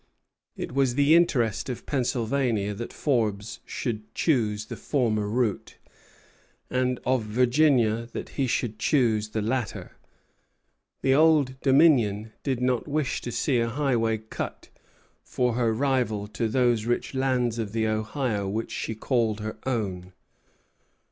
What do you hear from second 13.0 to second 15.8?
to see a highway cut for her